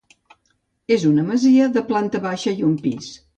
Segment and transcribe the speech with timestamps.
[0.95, 3.13] És una masia de planta baixa i un pis.